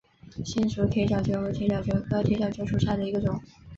[0.43, 3.39] 新竹铁角蕨为铁角蕨科铁角蕨属下的一个种。